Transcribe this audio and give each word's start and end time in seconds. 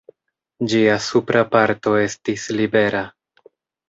Ĝia 0.69 0.95
supra 1.07 1.43
parto 1.55 1.93
estis 2.05 2.47
libera. 2.61 3.03